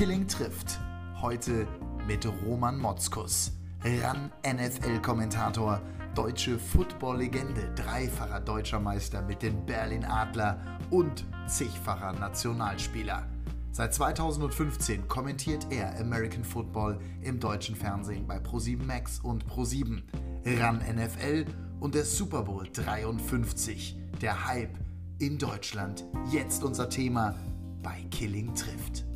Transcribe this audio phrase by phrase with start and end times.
[0.00, 0.80] Killing trifft.
[1.20, 1.68] Heute
[2.06, 3.52] mit Roman Motzkus,
[3.84, 5.82] RAN NFL-Kommentator,
[6.14, 13.26] deutsche Football-Legende, dreifacher deutscher Meister mit den Berlin Adler und zigfacher Nationalspieler.
[13.72, 20.02] Seit 2015 kommentiert er American Football im deutschen Fernsehen bei Pro7 Max und Pro7,
[20.46, 21.44] RAN NFL
[21.78, 23.98] und der Super Bowl 53.
[24.22, 24.78] Der Hype
[25.18, 26.06] in Deutschland.
[26.32, 27.34] Jetzt unser Thema
[27.82, 29.09] bei Killing trifft.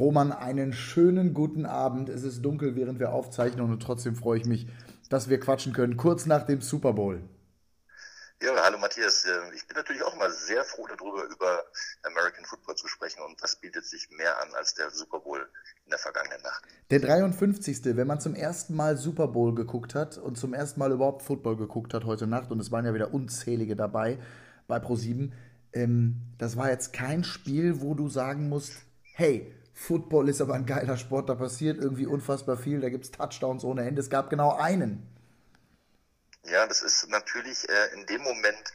[0.00, 2.08] Roman, einen schönen guten Abend.
[2.08, 4.66] Es ist dunkel, während wir aufzeichnen und trotzdem freue ich mich,
[5.10, 7.20] dass wir quatschen können, kurz nach dem Super Bowl.
[8.42, 9.26] Ja, hallo Matthias.
[9.26, 11.64] Ähm, ich bin natürlich auch mal sehr froh darüber, über
[12.04, 15.46] American Football zu sprechen und was bietet sich mehr an als der Super Bowl
[15.84, 16.64] in der vergangenen Nacht.
[16.90, 17.84] Der 53.
[17.84, 21.58] Wenn man zum ersten Mal Super Bowl geguckt hat und zum ersten Mal überhaupt Football
[21.58, 24.18] geguckt hat heute Nacht und es waren ja wieder unzählige dabei
[24.66, 25.32] bei Pro7,
[25.74, 28.72] ähm, das war jetzt kein Spiel, wo du sagen musst,
[29.12, 33.10] hey, Football ist aber ein geiler Sport, da passiert irgendwie unfassbar viel, da gibt es
[33.10, 34.00] Touchdowns ohne Ende.
[34.00, 35.06] Es gab genau einen.
[36.44, 38.72] Ja, das ist natürlich äh, in dem Moment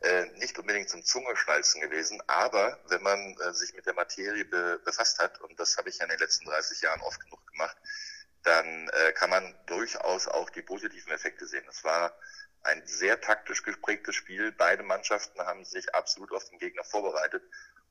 [0.00, 4.80] äh, nicht unbedingt zum Zungeschnalzen gewesen, aber wenn man äh, sich mit der Materie be
[4.84, 7.76] befasst hat, und das habe ich ja in den letzten 30 Jahren oft genug gemacht,
[8.44, 11.64] dann äh, kann man durchaus auch die positiven Effekte sehen.
[11.68, 12.16] Es war
[12.62, 14.52] ein sehr taktisch geprägtes Spiel.
[14.52, 17.42] Beide Mannschaften haben sich absolut auf den Gegner vorbereitet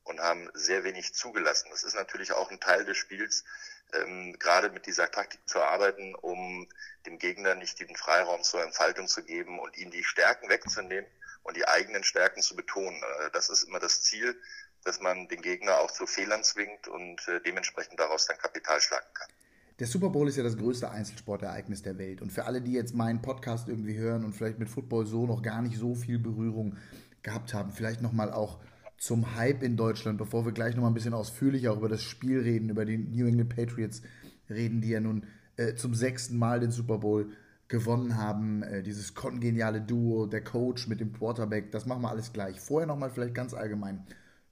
[0.07, 1.67] und haben sehr wenig zugelassen.
[1.71, 3.43] Das ist natürlich auch ein Teil des Spiels,
[3.93, 6.67] ähm, gerade mit dieser Taktik zu arbeiten, um
[7.05, 11.09] dem Gegner nicht den Freiraum zur Entfaltung zu geben und ihm die Stärken wegzunehmen
[11.43, 13.01] und die eigenen Stärken zu betonen.
[13.01, 14.39] Äh, das ist immer das Ziel,
[14.83, 19.07] dass man den Gegner auch zu Fehlern zwingt und äh, dementsprechend daraus dann Kapital schlagen
[19.13, 19.29] kann.
[19.79, 22.21] Der Super Bowl ist ja das größte Einzelsportereignis der Welt.
[22.21, 25.43] Und für alle, die jetzt meinen Podcast irgendwie hören und vielleicht mit Football so noch
[25.43, 26.77] gar nicht so viel Berührung
[27.21, 28.59] gehabt haben, vielleicht nochmal auch
[28.97, 32.39] zum Hype in Deutschland, bevor wir gleich nochmal ein bisschen ausführlicher auch über das Spiel
[32.39, 34.01] reden, über die New England Patriots
[34.49, 35.25] reden, die ja nun
[35.55, 37.31] äh, zum sechsten Mal den Super Bowl
[37.67, 38.63] gewonnen haben.
[38.63, 42.59] Äh, dieses kongeniale Duo, der Coach mit dem Quarterback, das machen wir alles gleich.
[42.59, 44.05] Vorher nochmal vielleicht ganz allgemein.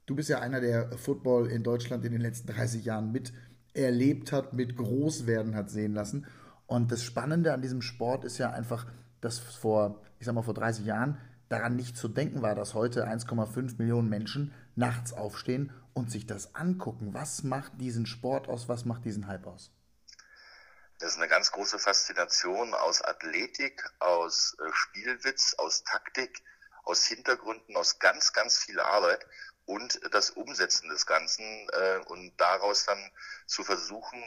[0.05, 3.33] Du bist ja einer, der Football in Deutschland in den letzten 30 Jahren mit
[3.73, 6.25] erlebt hat, mit Großwerden hat sehen lassen.
[6.67, 8.85] Und das Spannende an diesem Sport ist ja einfach,
[9.21, 11.17] dass vor, ich sag mal, vor 30 Jahren
[11.49, 16.55] daran nicht zu denken war, dass heute 1,5 Millionen Menschen nachts aufstehen und sich das
[16.55, 17.13] angucken.
[17.13, 18.67] Was macht diesen Sport aus?
[18.67, 19.71] Was macht diesen Hype aus?
[20.99, 26.41] Das ist eine ganz große Faszination aus Athletik, aus äh, Spielwitz, aus Taktik,
[26.83, 29.25] aus Hintergründen, aus ganz, ganz viel Arbeit
[29.65, 33.11] und das Umsetzen des Ganzen äh, und daraus dann
[33.45, 34.23] zu versuchen,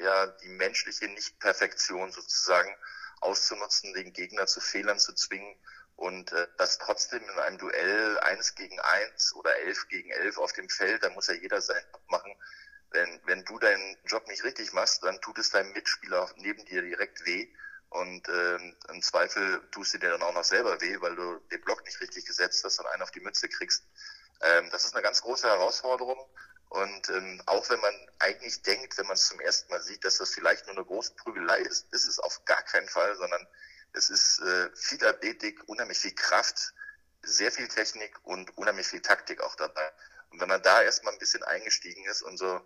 [0.00, 2.74] ja, die menschliche Nichtperfektion sozusagen
[3.20, 5.56] auszunutzen, den Gegner zu Fehlern zu zwingen
[5.98, 10.52] und äh, das trotzdem in einem Duell eins gegen eins oder elf gegen elf auf
[10.52, 12.32] dem Feld, da muss ja jeder sein Job machen.
[12.90, 16.82] Wenn, wenn du deinen Job nicht richtig machst, dann tut es deinem Mitspieler neben dir
[16.82, 17.52] direkt weh.
[17.90, 21.62] Und ähm, im Zweifel tust du dir dann auch noch selber weh, weil du den
[21.62, 23.84] Block nicht richtig gesetzt hast und einen auf die Mütze kriegst.
[24.42, 26.30] Ähm, das ist eine ganz große Herausforderung.
[26.68, 30.18] Und ähm, auch wenn man eigentlich denkt, wenn man es zum ersten Mal sieht, dass
[30.18, 33.48] das vielleicht nur eine große Prügelei ist, ist es auf gar keinen Fall, sondern
[33.92, 36.72] es ist äh, viel Athletik, unheimlich viel Kraft,
[37.22, 39.90] sehr viel Technik und unheimlich viel Taktik auch dabei.
[40.30, 42.60] Und wenn man da erstmal ein bisschen eingestiegen ist und so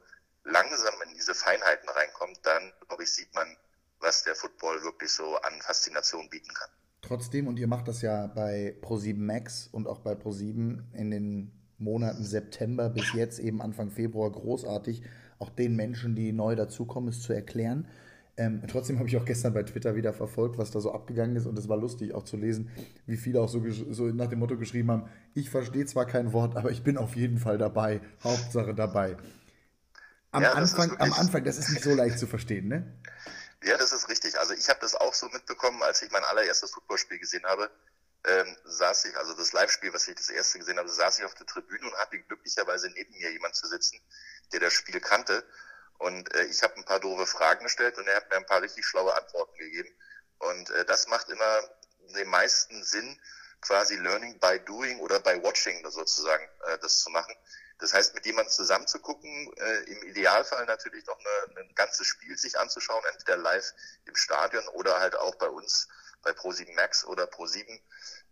[0.44, 3.56] langsam in diese Feinheiten reinkommt, dann, glaube ich, sieht man,
[4.00, 6.70] was der Football wirklich so an Faszination bieten kann.
[7.00, 11.52] Trotzdem, und ihr macht das ja bei Pro7 Max und auch bei Pro7 in den
[11.78, 15.02] Monaten September bis jetzt, eben Anfang Februar, großartig,
[15.38, 17.88] auch den Menschen, die neu dazukommen, es zu erklären.
[18.38, 21.46] Ähm, trotzdem habe ich auch gestern bei Twitter wieder verfolgt, was da so abgegangen ist
[21.46, 22.70] und es war lustig auch zu lesen,
[23.04, 26.56] wie viele auch so, so nach dem Motto geschrieben haben, ich verstehe zwar kein Wort,
[26.56, 29.18] aber ich bin auf jeden Fall dabei, Hauptsache dabei.
[30.30, 32.98] Am, ja, Anfang, am Anfang, das ist nicht so leicht zu verstehen, ne?
[33.64, 34.38] Ja, das ist richtig.
[34.38, 37.70] Also ich habe das auch so mitbekommen, als ich mein allererstes Footballspiel gesehen habe,
[38.24, 41.34] ähm, saß ich, also das Live-Spiel, was ich das erste gesehen habe, saß ich auf
[41.34, 44.00] der Tribüne und hatte glücklicherweise neben mir jemand zu sitzen,
[44.52, 45.44] der das Spiel kannte.
[46.02, 48.60] Und äh, ich habe ein paar doofe Fragen gestellt und er hat mir ein paar
[48.60, 49.88] richtig schlaue Antworten gegeben.
[50.38, 51.60] Und äh, das macht immer
[52.16, 53.20] den meisten Sinn,
[53.60, 57.34] quasi Learning by Doing oder by Watching sozusagen äh, das zu machen.
[57.78, 62.08] Das heißt, mit jemandem zusammen zu gucken, äh, im Idealfall natürlich noch eine, ein ganzes
[62.08, 63.72] Spiel sich anzuschauen, entweder live
[64.04, 65.88] im Stadion oder halt auch bei uns
[66.22, 67.80] bei Pro7 Max oder Pro7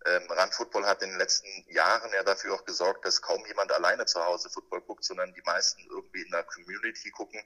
[0.06, 3.70] ähm, Rand Football hat in den letzten Jahren ja dafür auch gesorgt, dass kaum jemand
[3.72, 7.42] alleine zu Hause Football guckt, sondern die meisten irgendwie in der Community gucken.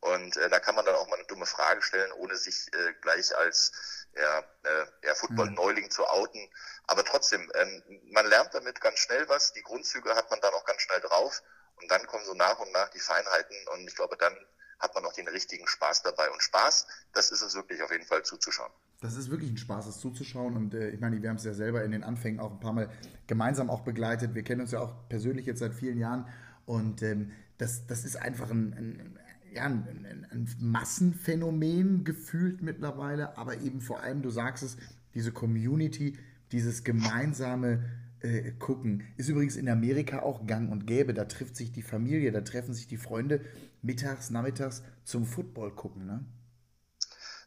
[0.00, 2.94] Und äh, da kann man dann auch mal eine dumme Frage stellen, ohne sich äh,
[3.02, 5.90] gleich als ja, äh, ja, Football-Neuling mhm.
[5.90, 6.50] zu outen.
[6.86, 9.52] Aber trotzdem, ähm, man lernt damit ganz schnell was.
[9.52, 11.42] Die Grundzüge hat man dann auch ganz schnell drauf.
[11.76, 13.56] Und dann kommen so nach und nach die Feinheiten.
[13.68, 14.34] Und ich glaube, dann
[14.80, 16.30] hat man auch den richtigen Spaß dabei.
[16.30, 18.72] Und Spaß, das ist es wirklich auf jeden Fall zuzuschauen.
[19.00, 20.56] Das ist wirklich ein Spaß, das zuzuschauen.
[20.56, 22.72] Und äh, ich meine, wir haben es ja selber in den Anfängen auch ein paar
[22.72, 22.90] Mal
[23.26, 24.34] gemeinsam auch begleitet.
[24.34, 26.26] Wir kennen uns ja auch persönlich jetzt seit vielen Jahren.
[26.66, 29.18] Und ähm, das, das ist einfach ein, ein,
[29.52, 33.36] ja, ein, ein, Massenphänomen gefühlt mittlerweile.
[33.38, 34.76] Aber eben vor allem, du sagst es,
[35.14, 36.18] diese Community,
[36.52, 37.84] dieses gemeinsame
[38.20, 39.04] äh, gucken.
[39.16, 41.14] Ist übrigens in Amerika auch gang und gäbe.
[41.14, 43.40] Da trifft sich die Familie, da treffen sich die Freunde
[43.82, 46.24] mittags, nachmittags zum Football gucken, ne?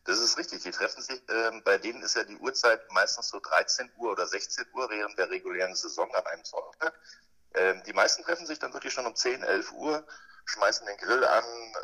[0.05, 0.63] Das ist richtig.
[0.63, 4.27] Die treffen sich, äh, bei denen ist ja die Uhrzeit meistens so 13 Uhr oder
[4.27, 6.93] 16 Uhr während der regulären Saison an einem Sonntag.
[7.53, 10.05] Ähm, die meisten treffen sich dann wirklich schon um 10, 11 Uhr,
[10.45, 11.43] schmeißen den Grill an,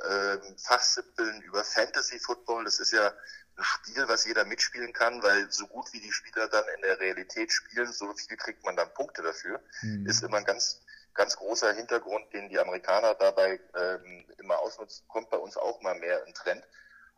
[0.09, 2.65] äh, fachsippeln über Fantasy Football.
[2.65, 3.13] Das ist ja
[3.55, 6.99] ein Spiel, was jeder mitspielen kann, weil so gut wie die Spieler dann in der
[6.99, 9.61] Realität spielen, so viel kriegt man dann Punkte dafür.
[9.81, 10.07] Mhm.
[10.07, 10.81] Ist immer ein ganz,
[11.13, 15.95] ganz großer Hintergrund, den die Amerikaner dabei ähm, immer ausnutzen, kommt bei uns auch mal
[15.95, 16.65] mehr in Trend.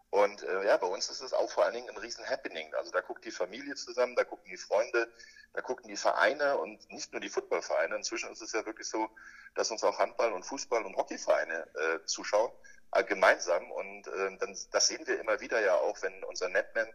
[0.10, 2.74] Und äh, ja, bei uns ist es auch vor allen Dingen ein riesen Happening.
[2.76, 5.10] Also da guckt die Familie zusammen, da gucken die Freunde,
[5.54, 7.96] da gucken die Vereine und nicht nur die Footballvereine.
[7.96, 9.10] Inzwischen ist es ja wirklich so,
[9.56, 12.52] dass uns auch Handball und Fußball und Hockeyvereine äh, zuschauen,
[12.92, 13.72] äh, gemeinsam.
[13.72, 16.88] Und äh, dann, das sehen wir immer wieder ja auch, wenn unser Netman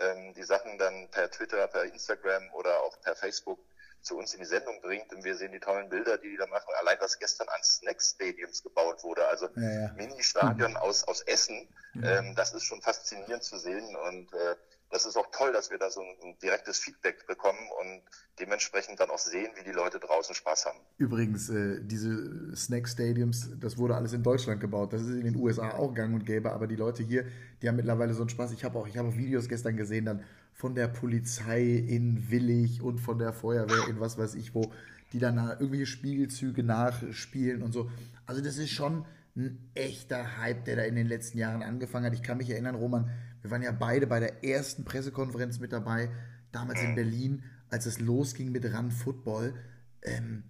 [0.00, 3.60] ähm, die Sachen dann per Twitter, per Instagram oder auch per Facebook
[4.02, 6.46] zu uns in die Sendung bringt und wir sehen die tollen Bilder, die die da
[6.46, 6.72] machen.
[6.80, 9.92] Allein was gestern an Snack Stadiums gebaut wurde, also ja, ja.
[9.94, 10.76] Mini-Stadion mhm.
[10.76, 12.04] aus, aus Essen, mhm.
[12.04, 14.56] ähm, das ist schon faszinierend zu sehen und äh,
[14.90, 18.02] das ist auch toll, dass wir da so ein, ein, direktes Feedback bekommen und
[18.40, 20.78] dementsprechend dann auch sehen, wie die Leute draußen Spaß haben.
[20.96, 24.92] Übrigens, äh, diese Snack Stadiums, das wurde alles in Deutschland gebaut.
[24.92, 27.26] Das ist in den USA auch gang und gäbe, aber die Leute hier,
[27.60, 28.52] die haben mittlerweile so einen Spaß.
[28.52, 30.24] Ich habe auch, ich habe auch Videos gestern gesehen, dann
[30.58, 34.72] von der Polizei in Willig und von der Feuerwehr in was weiß ich wo,
[35.12, 37.90] die dann irgendwelche Spielzüge nachspielen und so.
[38.26, 39.06] Also das ist schon
[39.36, 42.12] ein echter Hype, der da in den letzten Jahren angefangen hat.
[42.12, 43.08] Ich kann mich erinnern, Roman,
[43.40, 46.10] wir waren ja beide bei der ersten Pressekonferenz mit dabei,
[46.50, 49.54] damals in Berlin, als es losging mit Run Football.
[50.02, 50.42] Ähm,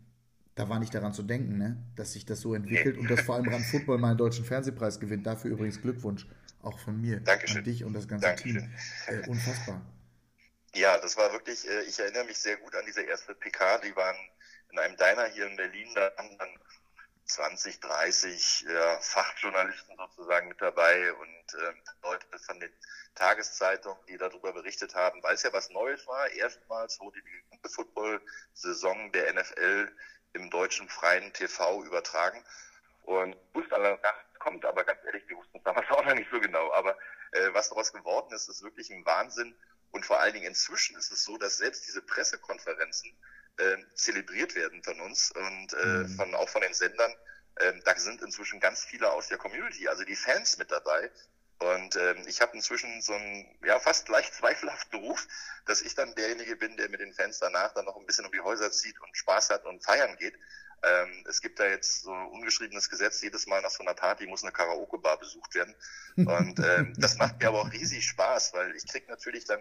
[0.55, 1.77] da war nicht daran zu denken, ne?
[1.97, 5.01] dass sich das so entwickelt und dass vor allem Run Football mal einen deutschen Fernsehpreis
[5.01, 5.27] gewinnt.
[5.27, 6.27] Dafür übrigens Glückwunsch
[6.63, 7.59] auch von mir Dankeschön.
[7.59, 8.63] an dich und das ganze Dankeschön.
[8.63, 8.71] Team.
[9.07, 9.83] Äh, unfassbar.
[10.75, 13.97] Ja, das war wirklich, äh, ich erinnere mich sehr gut an diese erste PK, die
[13.97, 14.17] waren
[14.70, 16.59] in einem Diner hier in Berlin, da haben dann
[17.25, 21.73] 20, 30 ja, Fachjournalisten sozusagen mit dabei und äh,
[22.03, 22.73] Leute von den
[23.15, 26.29] Tageszeitungen, die darüber berichtet haben, weil es ja was Neues war.
[26.31, 29.93] Erstmals wurde die Football-Saison der NFL
[30.35, 32.43] im deutschen freien TV übertragen.
[33.03, 33.99] Und wusste alle,
[34.38, 36.73] kommt, aber ganz ehrlich, wir wussten es damals auch noch nicht so genau.
[36.73, 36.97] Aber
[37.32, 39.55] äh, was daraus geworden ist, ist wirklich ein Wahnsinn.
[39.90, 43.11] Und vor allen Dingen inzwischen ist es so, dass selbst diese Pressekonferenzen
[43.56, 46.17] äh, zelebriert werden von uns und äh, mhm.
[46.17, 47.12] von, auch von den Sendern.
[47.61, 51.11] Ähm, da sind inzwischen ganz viele aus der Community, also die Fans mit dabei.
[51.61, 55.26] Und ähm, ich habe inzwischen so einen ja, fast leicht zweifelhaften Beruf,
[55.67, 58.32] dass ich dann derjenige bin, der mit den Fans danach dann noch ein bisschen um
[58.32, 60.35] die Häuser zieht und Spaß hat und feiern geht.
[60.83, 64.27] Ähm, es gibt da jetzt so ein ungeschriebenes Gesetz, jedes Mal nach so einer Party
[64.27, 65.75] muss eine Karaoke-Bar besucht werden.
[66.17, 69.61] Und ähm, das macht mir aber auch riesig Spaß, weil ich krieg natürlich dann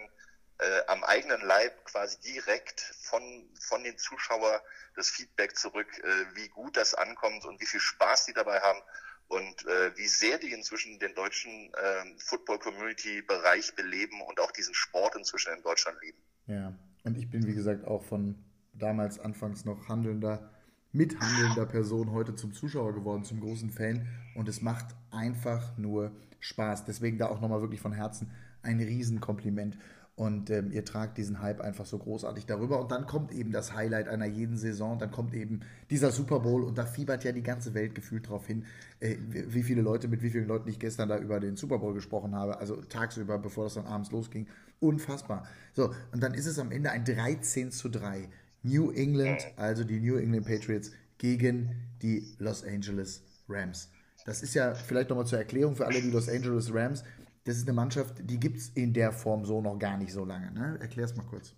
[0.59, 3.21] äh, am eigenen Leib quasi direkt von,
[3.59, 4.59] von den Zuschauern
[4.95, 8.79] das Feedback zurück, äh, wie gut das ankommt und wie viel Spaß die dabei haben
[9.27, 15.15] und äh, wie sehr die inzwischen den deutschen äh, Football-Community-Bereich beleben und auch diesen Sport
[15.15, 16.17] inzwischen in Deutschland lieben.
[16.47, 20.49] Ja, und ich bin, wie gesagt, auch von damals anfangs noch handelnder,
[20.91, 26.85] mithandelnder Person heute zum Zuschauer geworden, zum großen Fan und es macht einfach nur Spaß.
[26.85, 29.77] Deswegen da auch nochmal wirklich von Herzen ein Riesenkompliment.
[30.15, 32.81] Und ähm, ihr tragt diesen Hype einfach so großartig darüber.
[32.81, 34.97] Und dann kommt eben das Highlight einer jeden Saison.
[34.97, 35.59] Dann kommt eben
[35.91, 36.63] dieser Super Bowl.
[36.63, 38.65] Und da fiebert ja die ganze Welt gefühlt drauf hin,
[38.99, 41.93] äh, wie viele Leute, mit wie vielen Leuten ich gestern da über den Super Bowl
[41.93, 42.57] gesprochen habe.
[42.57, 44.47] Also tagsüber, bevor das dann abends losging.
[44.79, 45.45] Unfassbar.
[45.73, 48.27] So, und dann ist es am Ende ein 13 zu 3.
[48.67, 53.89] New England, also die New England Patriots, gegen die Los Angeles Rams.
[54.25, 57.03] Das ist ja vielleicht nochmal zur Erklärung für alle die Los Angeles Rams
[57.47, 60.25] das ist eine Mannschaft, die gibt es in der Form so noch gar nicht so
[60.25, 60.51] lange.
[60.51, 60.77] Ne?
[60.81, 61.53] Erklär es mal kurz.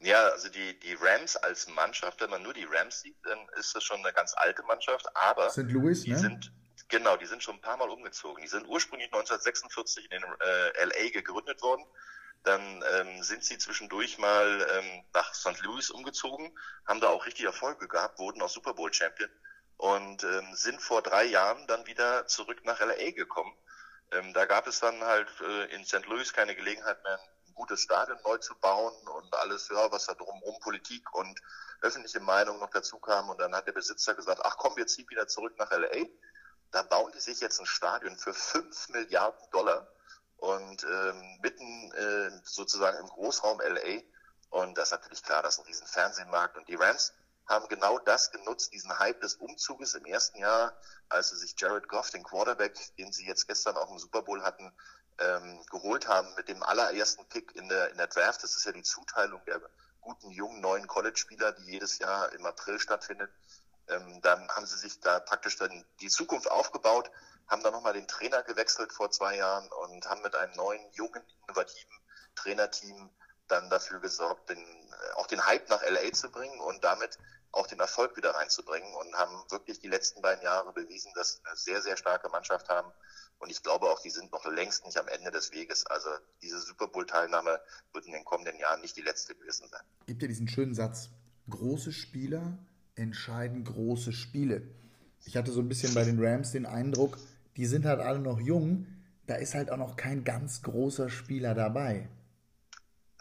[0.00, 3.76] Ja, also die, die Rams als Mannschaft, wenn man nur die Rams sieht, dann ist
[3.76, 5.70] das schon eine ganz alte Mannschaft, aber St.
[5.70, 6.18] Louis, die ne?
[6.18, 6.52] sind
[6.88, 8.42] genau, die sind schon ein paar Mal umgezogen.
[8.42, 11.84] Die sind ursprünglich 1946 in äh, LA gegründet worden.
[12.44, 15.60] Dann ähm, sind sie zwischendurch mal ähm, nach St.
[15.62, 16.56] Louis umgezogen,
[16.86, 19.30] haben da auch richtig Erfolge gehabt, wurden auch Super Bowl Champion
[19.76, 23.56] und ähm, sind vor drei Jahren dann wieder zurück nach LA gekommen
[24.12, 26.04] ähm, da gab es dann halt äh, in St.
[26.06, 30.14] Louis keine Gelegenheit mehr, ein gutes Stadion neu zu bauen und alles, ja, was da
[30.14, 31.40] drumherum Politik und
[31.80, 33.30] öffentliche Meinung noch dazu kam.
[33.30, 36.06] Und dann hat der Besitzer gesagt, ach komm, wir ziehen wieder zurück nach LA.
[36.72, 39.88] Da bauen die sich jetzt ein Stadion für 5 Milliarden Dollar
[40.42, 44.02] und ähm, mitten äh, sozusagen im Großraum LA.
[44.50, 46.56] Und das ist natürlich klar, das ist ein riesen Fernsehmarkt.
[46.56, 47.12] Und die Rams
[47.46, 50.76] haben genau das genutzt, diesen Hype des Umzuges im ersten Jahr,
[51.08, 54.42] als sie sich Jared Goff, den Quarterback, den sie jetzt gestern auch im Super Bowl
[54.42, 54.72] hatten,
[55.20, 58.42] ähm, geholt haben mit dem allerersten Pick in der, in der Draft.
[58.42, 59.60] Das ist ja die Zuteilung der
[60.00, 63.30] guten, jungen, neuen College-Spieler, die jedes Jahr im April stattfindet.
[63.92, 67.10] Ähm, dann haben sie sich da praktisch dann die Zukunft aufgebaut,
[67.48, 71.22] haben dann nochmal den Trainer gewechselt vor zwei Jahren und haben mit einem neuen, jungen,
[71.42, 71.96] innovativen
[72.34, 73.10] Trainerteam
[73.48, 77.18] dann dafür gesorgt, den, äh, auch den Hype nach LA zu bringen und damit
[77.52, 81.40] auch den Erfolg wieder reinzubringen und haben wirklich die letzten beiden Jahre bewiesen, dass sie
[81.44, 82.90] eine sehr, sehr starke Mannschaft haben.
[83.38, 85.84] Und ich glaube auch, die sind noch längst nicht am Ende des Weges.
[85.86, 86.08] Also
[86.40, 87.60] diese Super Bowl-Teilnahme
[87.92, 89.82] wird in den kommenden Jahren nicht die letzte gewesen sein.
[90.06, 91.10] Gibt ja diesen schönen Satz,
[91.50, 92.56] große Spieler
[93.02, 94.62] entscheiden große Spiele.
[95.26, 97.18] Ich hatte so ein bisschen bei den Rams den Eindruck,
[97.56, 98.86] die sind halt alle noch jung,
[99.26, 102.08] da ist halt auch noch kein ganz großer Spieler dabei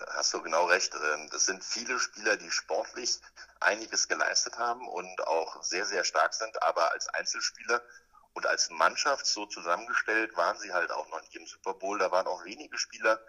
[0.08, 0.94] hast du genau recht.
[0.96, 3.20] Ähm, das sind viele Spieler, die sportlich
[3.60, 7.82] einiges geleistet haben und auch sehr, sehr stark sind, aber als Einzelspieler
[8.34, 12.00] und als Mannschaft so zusammengestellt waren sie halt auch noch nicht im Super Bowl.
[12.00, 13.20] Da waren auch wenige Spieler,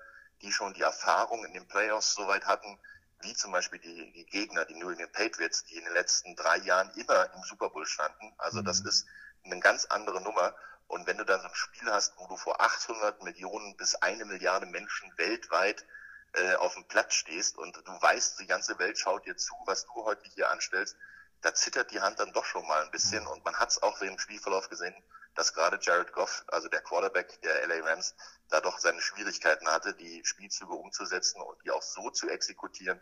[0.43, 2.79] die schon die Erfahrung in den Playoffs soweit hatten,
[3.23, 6.59] wie zum Beispiel die, die Gegner, die New England Patriots, die in den letzten drei
[6.59, 8.33] Jahren immer im Super Bowl standen.
[8.39, 8.65] Also mhm.
[8.65, 9.07] das ist
[9.45, 10.55] eine ganz andere Nummer.
[10.89, 14.25] Und wenn du dann so ein Spiel hast, wo du vor 800 Millionen bis eine
[14.25, 15.87] Milliarde Menschen weltweit
[16.35, 19.85] äh, auf dem Platz stehst und du weißt, die ganze Welt schaut dir zu, was
[19.87, 20.97] du heute hier anstellst,
[21.41, 23.27] da zittert die Hand dann doch schon mal ein bisschen.
[23.27, 24.95] Und man hat es auch im Spielverlauf gesehen,
[25.35, 28.15] dass gerade Jared Goff, also der Quarterback der LA Rams,
[28.49, 33.01] da doch seine Schwierigkeiten hatte, die Spielzüge umzusetzen und die auch so zu exekutieren,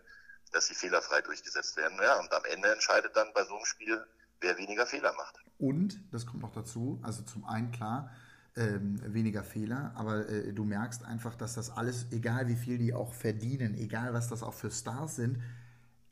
[0.52, 1.99] dass sie fehlerfrei durchgesetzt werden.
[2.00, 4.04] Ja, und am Ende entscheidet dann bei so einem Spiel,
[4.40, 5.37] wer weniger Fehler macht.
[5.58, 8.10] Und, das kommt noch dazu, also zum einen klar,
[8.56, 12.94] ähm, weniger Fehler, aber äh, du merkst einfach, dass das alles, egal wie viel die
[12.94, 15.40] auch verdienen, egal was das auch für Stars sind,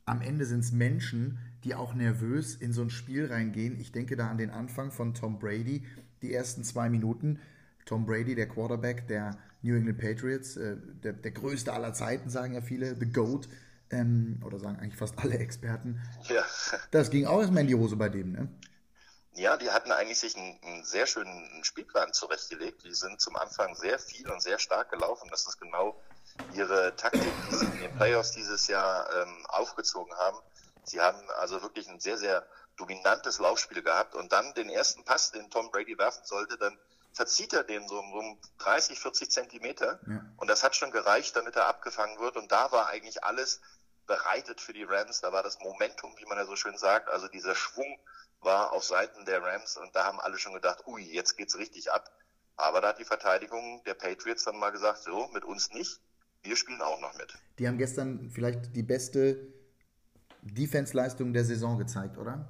[0.05, 3.79] am Ende sind es Menschen, die auch nervös in so ein Spiel reingehen.
[3.79, 5.85] Ich denke da an den Anfang von Tom Brady,
[6.21, 7.39] die ersten zwei Minuten.
[7.85, 12.53] Tom Brady, der Quarterback der New England Patriots, äh, der, der größte aller Zeiten, sagen
[12.53, 13.47] ja viele, The GOAT,
[13.91, 16.01] ähm, oder sagen eigentlich fast alle Experten.
[16.27, 16.43] Ja.
[16.91, 18.47] Das ging auch erstmal in die Hose bei dem, ne?
[19.33, 22.83] Ja, die hatten eigentlich sich einen, einen, sehr schönen Spielplan zurechtgelegt.
[22.83, 25.29] Die sind zum Anfang sehr viel und sehr stark gelaufen.
[25.31, 26.01] Das ist genau
[26.53, 30.37] ihre Taktik, die sie in den Playoffs dieses Jahr ähm, aufgezogen haben.
[30.83, 32.45] Sie haben also wirklich ein sehr, sehr
[32.79, 36.77] dominantes Laufspiel gehabt und dann den ersten Pass, den Tom Brady werfen sollte, dann
[37.13, 40.25] verzieht er den so um 30, 40 Zentimeter ja.
[40.37, 43.61] und das hat schon gereicht, damit er abgefangen wird und da war eigentlich alles
[44.09, 45.21] bereitet für die Rams.
[45.21, 47.99] Da war das Momentum, wie man ja so schön sagt, also dieser Schwung
[48.41, 51.91] war auf Seiten der Rams und da haben alle schon gedacht, ui, jetzt geht's richtig
[51.91, 52.09] ab.
[52.57, 56.01] Aber da hat die Verteidigung der Patriots dann mal gesagt, so, mit uns nicht,
[56.43, 57.33] wir spielen auch noch mit.
[57.57, 59.53] Die haben gestern vielleicht die beste
[60.41, 62.47] Defense-Leistung der Saison gezeigt, oder?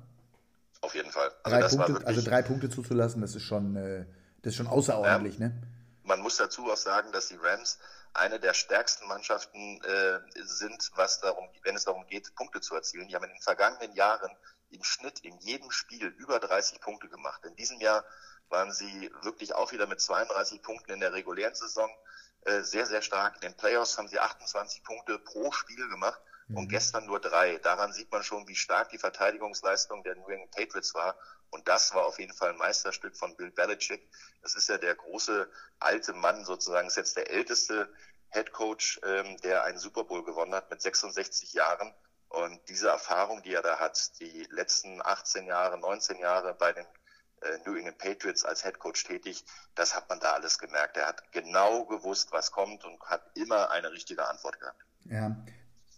[0.82, 1.32] Auf jeden Fall.
[1.44, 4.06] Also drei, Punkte, also drei Punkte zuzulassen, das ist schon, äh,
[4.42, 5.62] das ist schon außerordentlich, ja, ne?
[6.04, 7.78] Man muss dazu auch sagen, dass die Rams
[8.14, 13.08] eine der stärksten Mannschaften äh, sind, was darum, wenn es darum geht, Punkte zu erzielen.
[13.08, 14.32] Die haben in den vergangenen Jahren
[14.72, 17.44] im Schnitt in jedem Spiel über 30 Punkte gemacht.
[17.46, 18.04] In diesem Jahr
[18.50, 21.90] waren sie wirklich auch wieder mit 32 Punkten in der regulären Saison
[22.42, 23.36] äh, sehr, sehr stark.
[23.36, 26.20] In den Playoffs haben sie 28 Punkte pro Spiel gemacht
[26.50, 26.58] mhm.
[26.58, 27.58] und gestern nur drei.
[27.60, 31.16] Daran sieht man schon, wie stark die Verteidigungsleistung der New England Patriots war.
[31.52, 34.08] Und das war auf jeden Fall ein Meisterstück von Bill Belichick.
[34.42, 37.92] Das ist ja der große alte Mann sozusagen, ist jetzt der älteste
[38.32, 41.94] Head Coach, ähm, der einen Super Bowl gewonnen hat mit 66 Jahren.
[42.30, 46.86] Und diese Erfahrung, die er da hat, die letzten 18 Jahre, 19 Jahre bei den
[47.42, 50.98] äh, New England Patriots als Head Coach tätig, das hat man da alles gemerkt.
[50.98, 54.86] Er hat genau gewusst, was kommt und hat immer eine richtige Antwort gehabt.
[55.06, 55.36] Ja,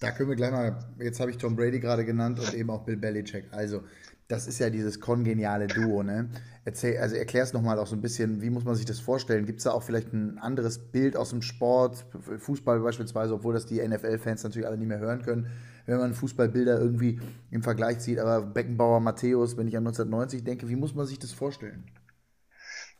[0.02, 2.84] da können wir gleich mal, jetzt habe ich Tom Brady gerade genannt und eben auch
[2.84, 3.46] Bill Belichick.
[3.52, 3.84] Also,
[4.28, 6.30] das ist ja dieses kongeniale Duo, ne?
[6.66, 9.46] Erzähl, also erklär es nochmal auch so ein bisschen, wie muss man sich das vorstellen?
[9.46, 12.06] Gibt es da auch vielleicht ein anderes Bild aus dem Sport,
[12.40, 15.52] Fußball beispielsweise, obwohl das die NFL-Fans natürlich alle nicht mehr hören können,
[15.86, 17.20] wenn man Fußballbilder irgendwie
[17.52, 21.20] im Vergleich zieht, aber Beckenbauer, Matthäus, wenn ich an 1990 denke, wie muss man sich
[21.20, 21.86] das vorstellen?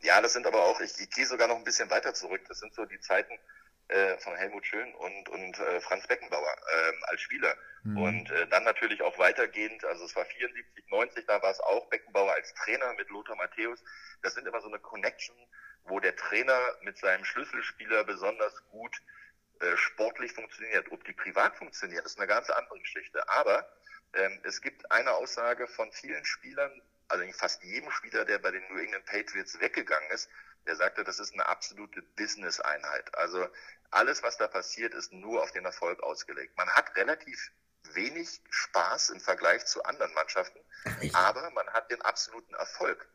[0.02, 2.60] Ja, das sind aber auch, ich, ich gehe sogar noch ein bisschen weiter zurück, das
[2.60, 3.32] sind so die Zeiten
[3.92, 7.54] äh, von Helmut Schön und, und äh, Franz Beckenbauer äh, als Spieler.
[7.84, 7.98] Mhm.
[7.98, 11.88] Und äh, dann natürlich auch weitergehend, also es war 74, 90, da war es auch
[11.90, 13.82] Beckenbauer als Trainer mit Lothar Matthäus.
[14.22, 15.36] Das sind immer so eine Connection,
[15.84, 18.96] wo der Trainer mit seinem Schlüsselspieler besonders gut
[19.60, 20.90] äh, sportlich funktioniert.
[20.90, 23.28] Ob die privat funktioniert, ist eine ganz andere Geschichte.
[23.28, 23.68] Aber
[24.14, 28.62] ähm, es gibt eine Aussage von vielen Spielern, also fast jedem Spieler, der bei den
[28.68, 30.30] New England Patriots weggegangen ist,
[30.66, 33.14] der sagte, das ist eine absolute Business-Einheit.
[33.16, 33.48] Also
[33.92, 36.56] alles, was da passiert, ist nur auf den Erfolg ausgelegt.
[36.56, 37.52] Man hat relativ
[37.94, 40.60] wenig Spaß im Vergleich zu anderen Mannschaften,
[41.12, 43.08] aber man hat den absoluten Erfolg.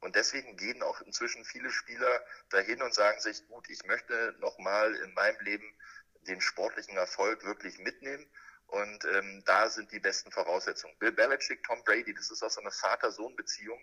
[0.00, 4.94] Und deswegen gehen auch inzwischen viele Spieler dahin und sagen sich, gut, ich möchte nochmal
[4.96, 5.78] in meinem Leben
[6.22, 8.26] den sportlichen Erfolg wirklich mitnehmen.
[8.66, 10.96] Und ähm, da sind die besten Voraussetzungen.
[10.98, 13.78] Bill Belichick, Tom Brady, das ist auch so eine Vater-Sohn-Beziehung.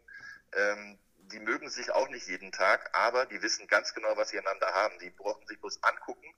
[0.54, 1.00] Ähm,
[1.32, 4.74] die mögen sich auch nicht jeden Tag, aber die wissen ganz genau, was sie einander
[4.74, 4.98] haben.
[5.00, 6.34] Die brauchen sich bloß angucken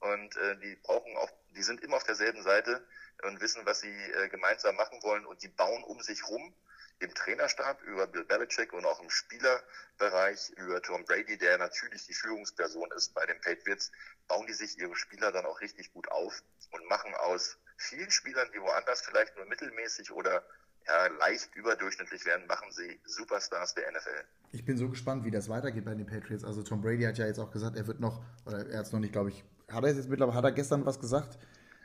[0.00, 2.86] und äh, die brauchen auch, die sind immer auf derselben Seite
[3.22, 6.54] und wissen, was sie äh, gemeinsam machen wollen und die bauen um sich rum
[6.98, 12.14] im Trainerstab über Bill Belichick und auch im Spielerbereich über Tom Brady, der natürlich die
[12.14, 13.90] Führungsperson ist bei den Patriots,
[14.28, 18.50] bauen die sich ihre Spieler dann auch richtig gut auf und machen aus vielen Spielern,
[18.54, 20.44] die woanders vielleicht nur mittelmäßig oder
[20.86, 24.24] ja, leicht überdurchschnittlich werden, machen sie Superstars der NFL.
[24.52, 26.44] Ich bin so gespannt, wie das weitergeht bei den Patriots.
[26.44, 28.92] Also Tom Brady hat ja jetzt auch gesagt, er wird noch, oder er hat es
[28.92, 31.38] noch nicht, glaube ich, hat er jetzt mittlerweile, hat er gestern was gesagt?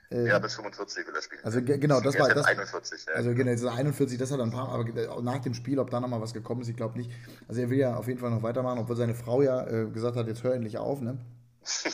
[0.09, 1.41] Äh, ja, bis 45 will er spielen.
[1.43, 2.45] Also genau, das war das.
[2.45, 3.13] 41, ja.
[3.13, 6.21] Also genau, 41, das hat er ein paar, aber nach dem Spiel, ob da nochmal
[6.21, 7.11] was gekommen ist, ich glaube nicht.
[7.47, 10.15] Also er will ja auf jeden Fall noch weitermachen, obwohl seine Frau ja äh, gesagt
[10.15, 11.17] hat, jetzt hör endlich auf, ne?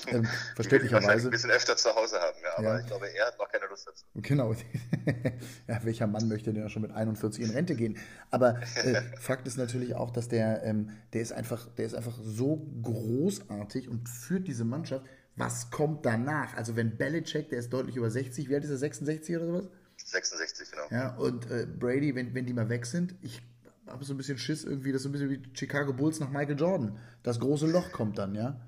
[0.07, 1.27] Ähm, verständlicherweise.
[1.27, 2.79] ein bisschen öfter zu Hause haben, ja, aber ja.
[2.79, 4.05] ich glaube, er hat noch keine Lust dazu.
[4.15, 4.53] Genau.
[5.67, 7.97] ja, welcher Mann möchte denn ja schon mit 41 in Rente gehen?
[8.31, 12.17] Aber äh, Fakt ist natürlich auch, dass der, ähm, der ist einfach, der ist einfach
[12.23, 16.55] so großartig und führt diese Mannschaft was kommt danach?
[16.55, 19.69] Also wenn Belichick, der ist deutlich über 60, wie alt ist er, 66 oder sowas?
[19.97, 20.83] 66, genau.
[20.91, 23.41] Ja, und äh, Brady, wenn, wenn die mal weg sind, ich
[23.87, 26.29] habe so ein bisschen Schiss irgendwie, das ist so ein bisschen wie Chicago Bulls nach
[26.29, 26.97] Michael Jordan.
[27.23, 28.59] Das große Loch kommt dann, ja?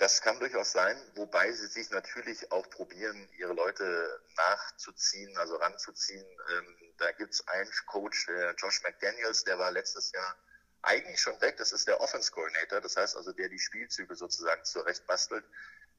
[0.00, 6.24] Das kann durchaus sein, wobei sie sich natürlich auch probieren, ihre Leute nachzuziehen, also ranzuziehen.
[6.24, 10.36] Ähm, da gibt es einen Coach, der Josh McDaniels, der war letztes Jahr
[10.80, 11.58] eigentlich schon weg.
[11.58, 15.44] Das ist der Offense Coordinator, das heißt also, der die Spielzüge sozusagen zurecht bastelt.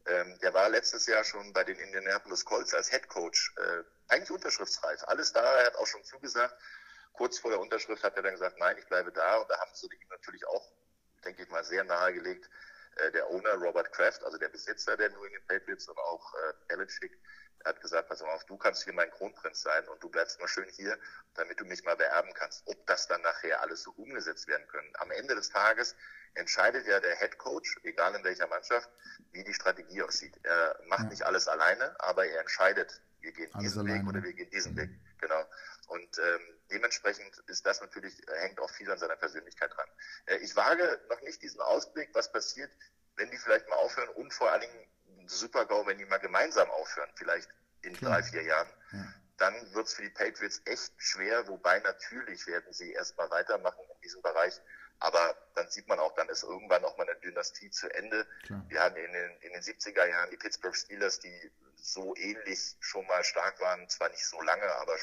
[0.07, 4.31] Ähm, der war letztes Jahr schon bei den Indianapolis Colts als Head Coach äh, eigentlich
[4.31, 5.03] unterschriftsreif.
[5.03, 6.59] Alles da, er hat auch schon zugesagt.
[7.13, 9.35] Kurz vor der Unterschrift hat er dann gesagt, nein, ich bleibe da.
[9.35, 10.71] Und da haben sie ihm natürlich auch,
[11.23, 12.70] denke ich mal, sehr nahegelegt, äh,
[13.13, 17.17] der Owner Robert Kraft, also der Besitzer der New England Patriots und auch äh, Belichick,
[17.65, 20.67] hat gesagt, pass auf, du kannst hier mein Kronprinz sein und du bleibst mal schön
[20.69, 20.97] hier,
[21.35, 22.63] damit du mich mal beerben kannst.
[22.65, 24.91] Ob das dann nachher alles so umgesetzt werden können.
[24.95, 25.95] Am Ende des Tages
[26.33, 28.89] entscheidet ja der Head Coach, egal in welcher Mannschaft,
[29.31, 30.39] wie die Strategie aussieht.
[30.43, 31.09] Er macht ja.
[31.09, 34.01] nicht alles alleine, aber er entscheidet, wir gehen alles diesen alleine.
[34.01, 34.77] Weg oder wir gehen diesen mhm.
[34.77, 34.89] Weg.
[35.19, 35.45] Genau.
[35.91, 36.39] Und ähm,
[36.71, 39.89] dementsprechend ist das natürlich, hängt auch viel an seiner Persönlichkeit dran.
[40.25, 42.71] Äh, ich wage noch nicht diesen Ausblick, was passiert,
[43.17, 47.09] wenn die vielleicht mal aufhören und vor allen Dingen Super-GAU, wenn die mal gemeinsam aufhören,
[47.15, 47.49] vielleicht
[47.81, 48.13] in Klar.
[48.13, 48.69] drei, vier Jahren.
[48.93, 49.13] Ja.
[49.35, 54.01] Dann wird es für die Patriots echt schwer, wobei natürlich werden sie erstmal weitermachen in
[54.01, 54.61] diesem Bereich.
[54.99, 58.25] Aber dann sieht man auch, dann ist irgendwann auch mal eine Dynastie zu Ende.
[58.45, 58.63] Klar.
[58.69, 63.05] Wir hatten in den, in den 70er Jahren die Pittsburgh Steelers, die so ähnlich schon
[63.07, 64.95] mal stark waren, zwar nicht so lange, aber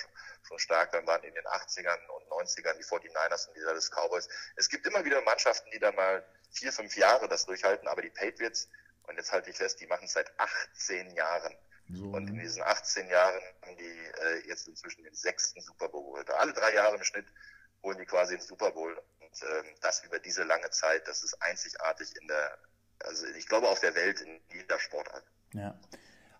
[0.42, 4.28] schon, stark, dann waren in den 80ern und 90ern die 49ers und die Dallas Cowboys.
[4.56, 8.10] Es gibt immer wieder Mannschaften, die dann mal vier, fünf Jahre das durchhalten, aber die
[8.10, 8.68] Patriots,
[9.08, 11.56] und jetzt halte ich fest, die machen es seit 18 Jahren.
[11.90, 12.42] So, und in ne?
[12.42, 16.30] diesen 18 Jahren haben die äh, jetzt inzwischen den sechsten Super Bowl geholt.
[16.30, 17.26] Alle drei Jahre im Schnitt
[17.82, 18.94] holen die quasi den Super Bowl.
[19.20, 22.58] Und ähm, das über diese lange Zeit, das ist einzigartig in der,
[23.00, 25.24] also ich glaube auf der Welt in jeder Sportart.
[25.54, 25.78] Ja.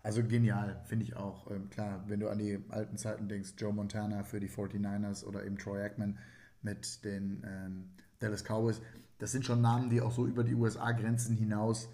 [0.01, 1.49] Also genial, finde ich auch.
[1.51, 5.45] Ähm, klar, wenn du an die alten Zeiten denkst, Joe Montana für die 49ers oder
[5.45, 6.17] eben Troy Aikman
[6.61, 8.81] mit den ähm, Dallas Cowboys,
[9.17, 11.89] das sind schon Namen, die auch so über die USA-Grenzen hinaus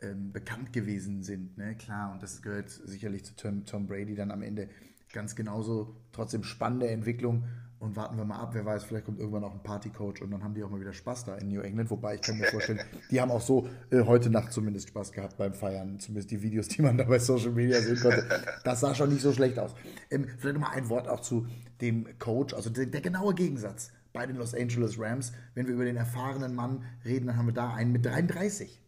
[0.00, 1.56] ähm, bekannt gewesen sind.
[1.56, 1.74] Ne?
[1.74, 4.68] Klar, und das gehört sicherlich zu Tom, Tom, Brady dann am Ende
[5.12, 5.96] ganz genauso.
[6.12, 7.44] Trotzdem spannende Entwicklung.
[7.80, 10.42] Und warten wir mal ab, wer weiß, vielleicht kommt irgendwann auch ein Partycoach und dann
[10.42, 11.90] haben die auch mal wieder Spaß da in New England.
[11.90, 15.36] Wobei ich kann mir vorstellen, die haben auch so äh, heute Nacht zumindest Spaß gehabt
[15.36, 16.00] beim Feiern.
[16.00, 18.26] Zumindest die Videos, die man da bei Social Media sehen konnte.
[18.64, 19.74] Das sah schon nicht so schlecht aus.
[20.10, 21.46] Ähm, vielleicht nochmal ein Wort auch zu
[21.80, 25.32] dem Coach, also der, der genaue Gegensatz bei den Los Angeles Rams.
[25.54, 28.80] Wenn wir über den erfahrenen Mann reden, dann haben wir da einen mit 33.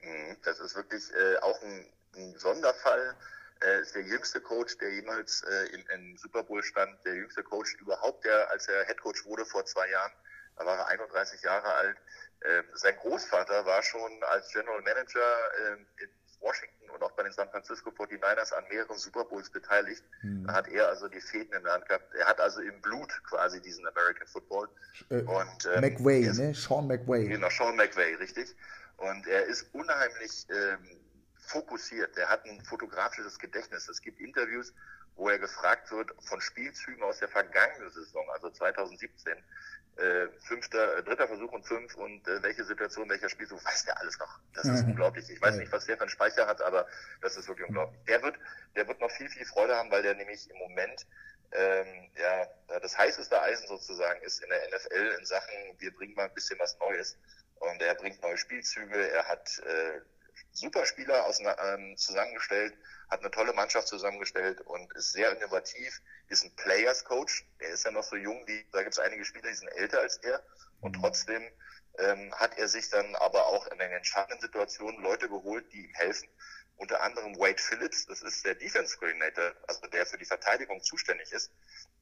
[0.00, 3.16] Mhm, das ist wirklich äh, auch ein, ein Sonderfall.
[3.60, 7.42] Er ist der jüngste Coach, der jemals äh, in, in Super Bowl stand, der jüngste
[7.42, 10.12] Coach überhaupt, der als er Head Coach wurde vor zwei Jahren.
[10.56, 11.96] Da war er 31 Jahre alt.
[12.42, 16.08] Ähm, sein Großvater war schon als General Manager ähm, in
[16.40, 20.02] Washington und auch bei den San Francisco 49ers an mehreren Super Bowls beteiligt.
[20.22, 20.46] Mhm.
[20.46, 22.14] Da hat er also die Fäden in der Hand gehabt.
[22.14, 24.68] Er hat also im Blut quasi diesen American Football.
[25.10, 26.54] Äh, und, ähm, McVay, ne?
[26.54, 27.28] Sean McVay.
[27.28, 28.54] Genau, Sean McVay, richtig.
[28.96, 30.99] Und er ist unheimlich ähm,
[31.50, 32.16] fokussiert.
[32.16, 33.88] Der hat ein fotografisches Gedächtnis.
[33.88, 34.72] Es gibt Interviews,
[35.16, 39.36] wo er gefragt wird von Spielzügen aus der vergangenen Saison, also 2017,
[39.96, 43.98] äh, fünfter, äh, dritter Versuch und fünf und äh, welche Situation, welcher Spielzug, weiß der
[43.98, 44.38] alles noch.
[44.54, 44.90] Das ist mhm.
[44.90, 45.28] unglaublich.
[45.28, 46.86] Ich weiß nicht, was der für einen Speicher hat, aber
[47.20, 48.00] das ist wirklich unglaublich.
[48.06, 48.36] Der wird,
[48.76, 51.06] der wird noch viel, viel Freude haben, weil der nämlich im Moment
[51.52, 52.46] ähm, ja,
[52.78, 56.58] das heißeste Eisen sozusagen ist in der NFL in Sachen, wir bringen mal ein bisschen
[56.60, 57.18] was Neues.
[57.56, 60.00] Und er bringt neue Spielzüge, er hat äh,
[60.52, 62.76] super Spieler aus, ähm, zusammengestellt,
[63.08, 67.46] hat eine tolle Mannschaft zusammengestellt und ist sehr innovativ, ist ein Players Coach.
[67.58, 70.00] Er ist ja noch so jung, die, da gibt es einige Spieler, die sind älter
[70.00, 70.42] als er
[70.80, 71.02] und mhm.
[71.02, 71.42] trotzdem
[71.98, 75.94] ähm, hat er sich dann aber auch in den entscheidenden Situationen Leute geholt, die ihm
[75.94, 76.28] helfen.
[76.76, 81.30] Unter anderem Wade Phillips, das ist der Defense Coordinator, also der für die Verteidigung zuständig
[81.32, 81.52] ist.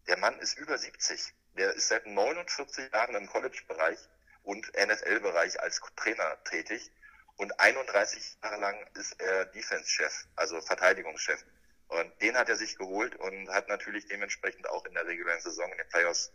[0.07, 1.35] Der Mann ist über 70.
[1.57, 3.99] Der ist seit 49 Jahren im College-Bereich
[4.43, 6.93] und NFL-Bereich als Trainer tätig
[7.39, 11.43] und 31 Jahre lang ist er Defense-Chef, also Verteidigungschef.
[11.87, 15.71] Und den hat er sich geholt und hat natürlich dementsprechend auch in der regulären Saison
[15.71, 16.33] in den Playoffs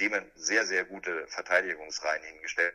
[0.00, 2.74] dem sehr, sehr gute Verteidigungsreihen hingestellt.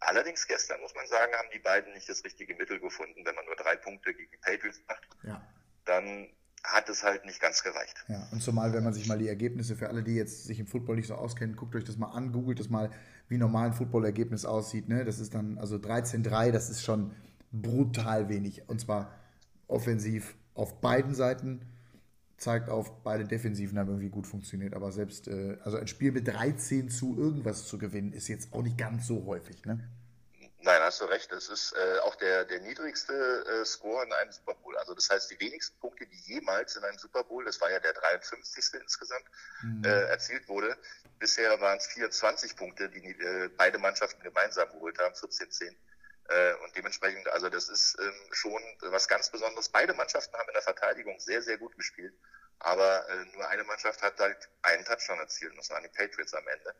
[0.00, 3.24] Allerdings gestern, muss man sagen, haben die beiden nicht das richtige Mittel gefunden.
[3.24, 5.40] Wenn man nur drei Punkte gegen Patriots macht, ja.
[5.84, 6.28] dann
[6.62, 8.04] hat es halt nicht ganz gereicht.
[8.08, 10.66] Ja, und zumal, wenn man sich mal die Ergebnisse für alle, die jetzt sich im
[10.66, 12.90] Football nicht so auskennen, guckt euch das mal an, googelt das mal,
[13.28, 14.88] wie normal ein Footballergebnis aussieht.
[14.88, 15.04] Ne?
[15.04, 17.12] Das ist dann, also 13-3, das ist schon
[17.52, 18.68] brutal wenig.
[18.68, 19.14] Und zwar
[19.66, 21.62] offensiv auf beiden Seiten,
[22.36, 24.74] zeigt auf, beide Defensiven haben irgendwie gut funktioniert.
[24.74, 28.62] Aber selbst, äh, also ein Spiel mit 13 zu irgendwas zu gewinnen, ist jetzt auch
[28.62, 29.64] nicht ganz so häufig.
[29.64, 29.80] Ne?
[30.62, 31.32] Nein, hast du recht.
[31.32, 34.76] Es ist äh, auch der, der niedrigste äh, Score in einem Super Bowl.
[34.76, 37.80] Also das heißt, die wenigsten Punkte, die jemals in einem Super Bowl, das war ja
[37.80, 38.74] der 53.
[38.74, 39.24] insgesamt,
[39.62, 39.84] mhm.
[39.84, 40.76] äh, erzielt wurde.
[41.18, 45.74] Bisher waren es 24 Punkte, die äh, beide Mannschaften gemeinsam geholt haben, 14-10.
[46.28, 49.70] Äh, und dementsprechend, also das ist ähm, schon was ganz Besonderes.
[49.70, 52.12] Beide Mannschaften haben in der Verteidigung sehr, sehr gut gespielt.
[52.58, 56.34] Aber äh, nur eine Mannschaft hat halt einen Touchdown erzielt, und das waren die Patriots
[56.34, 56.74] am Ende.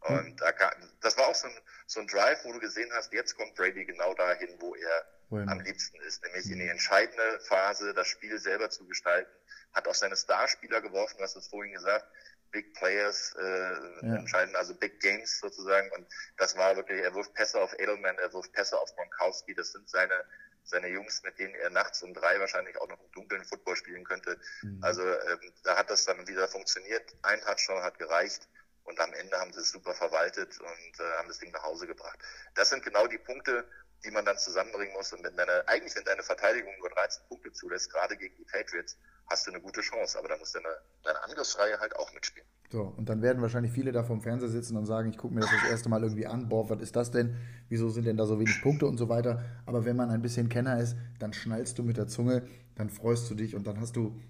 [0.00, 1.54] Und da kann, das war auch so ein,
[1.86, 5.06] so ein Drive, wo du gesehen hast, jetzt kommt Brady genau dahin, wo er
[5.48, 6.70] am liebsten ist, nämlich in die mhm.
[6.70, 9.30] entscheidende Phase, das Spiel selber zu gestalten.
[9.72, 12.04] Hat auch seine Starspieler geworfen, du hast es vorhin gesagt,
[12.50, 14.16] Big Players äh, ja.
[14.16, 15.88] entscheiden, also Big Games sozusagen.
[15.92, 19.70] Und das war wirklich, er wirft Pässe auf Edelman, er wirft Pässe auf Gronkowski, das
[19.70, 20.24] sind seine
[20.62, 24.04] seine Jungs, mit denen er nachts um drei wahrscheinlich auch noch im dunklen Football spielen
[24.04, 24.38] könnte.
[24.62, 24.82] Mhm.
[24.82, 27.02] Also ähm, da hat das dann wieder funktioniert.
[27.22, 28.48] Ein Touchdown hat gereicht.
[28.84, 31.86] Und am Ende haben sie es super verwaltet und äh, haben das Ding nach Hause
[31.86, 32.18] gebracht.
[32.54, 33.64] Das sind genau die Punkte,
[34.04, 35.12] die man dann zusammenbringen muss.
[35.12, 38.96] Und wenn deine, eigentlich wenn deine Verteidigung nur 13 Punkte zulässt, gerade gegen die Patriots,
[39.28, 40.18] hast du eine gute Chance.
[40.18, 40.68] Aber da muss deine,
[41.04, 42.46] deine Angriffsreihe halt auch mitspielen.
[42.72, 45.40] So, und dann werden wahrscheinlich viele da vorm Fernseher sitzen und sagen, ich gucke mir
[45.40, 47.36] das das erste Mal irgendwie an, boah, was ist das denn?
[47.68, 49.44] Wieso sind denn da so wenig Punkte und so weiter?
[49.66, 53.28] Aber wenn man ein bisschen Kenner ist, dann schnallst du mit der Zunge, dann freust
[53.28, 54.20] du dich und dann hast du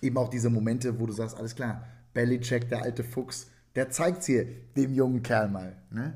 [0.00, 4.24] eben auch diese Momente, wo du sagst, alles klar, Bellycheck, der alte Fuchs, der zeigt
[4.24, 5.80] hier dem jungen Kerl mal.
[5.90, 6.12] Ne?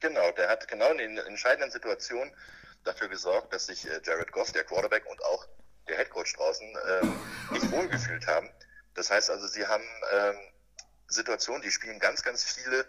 [0.00, 2.34] Genau, der hat genau in den entscheidenden Situationen
[2.82, 5.46] dafür gesorgt, dass sich äh, Jared Goff, der Quarterback und auch
[5.86, 7.14] der Headcoach draußen ähm,
[7.52, 8.50] nicht wohlgefühlt haben.
[8.94, 10.34] Das heißt also, sie haben ähm,
[11.06, 12.84] Situationen, die spielen ganz, ganz viele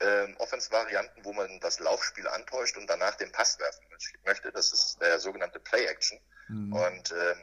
[0.00, 3.86] ähm, Offense-Varianten, wo man das Laufspiel antäuscht und danach den Pass werfen
[4.26, 4.52] möchte.
[4.52, 6.20] Das ist der sogenannte Play-Action.
[6.48, 6.74] Mhm.
[6.74, 7.38] Und ähm,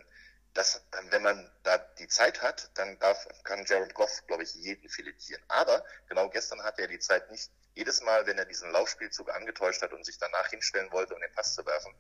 [0.58, 4.90] dass, wenn man da die Zeit hat, dann darf, kann Jared Goff, glaube ich, jeden
[4.90, 5.42] filetieren.
[5.50, 7.52] Aber genau gestern hatte er die Zeit nicht.
[7.76, 11.32] Jedes Mal, wenn er diesen Laufspielzug angetäuscht hat und sich danach hinstellen wollte, um den
[11.34, 11.94] Pass zu werfen,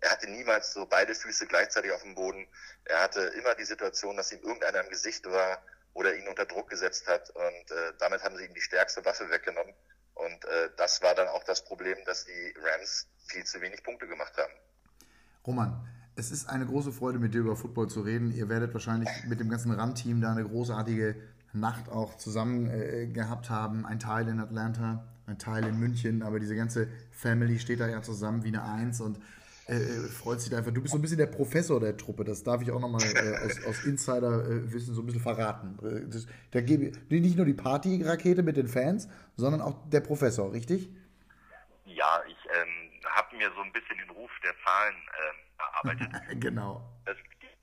[0.00, 2.46] er hatte niemals so beide Füße gleichzeitig auf dem Boden.
[2.84, 5.60] Er hatte immer die Situation, dass ihm irgendeiner im Gesicht war
[5.94, 7.30] oder ihn unter Druck gesetzt hat.
[7.30, 9.74] Und äh, damit haben sie ihm die stärkste Waffe weggenommen.
[10.14, 14.06] Und äh, das war dann auch das Problem, dass die Rams viel zu wenig Punkte
[14.06, 14.52] gemacht haben.
[15.44, 18.32] Roman, es ist eine große Freude, mit dir über Football zu reden.
[18.32, 21.14] Ihr werdet wahrscheinlich mit dem ganzen RAM-Team da eine großartige
[21.52, 23.84] Nacht auch zusammen äh, gehabt haben.
[23.84, 28.02] Ein Teil in Atlanta, ein Teil in München, aber diese ganze Family steht da ja
[28.02, 29.18] zusammen wie eine Eins und
[29.68, 30.72] äh, äh freut sich einfach.
[30.72, 33.44] Du bist so ein bisschen der Professor der Truppe, das darf ich auch nochmal äh,
[33.44, 35.78] aus, aus Insider-Wissen so ein bisschen verraten.
[35.84, 36.18] Äh,
[36.50, 40.88] da gebe nicht nur die Party-Rakete mit den Fans, sondern auch der Professor, richtig?
[41.84, 45.45] Ja, ich ähm, habe mir so ein bisschen den Ruf der Zahlen ähm,
[45.76, 46.10] erarbeitet.
[46.40, 46.82] genau.
[47.04, 47.16] Das